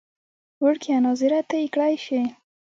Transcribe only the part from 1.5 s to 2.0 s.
یې کړی